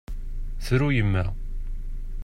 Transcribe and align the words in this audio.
Tru 0.65 0.87
yemma. 0.95 1.23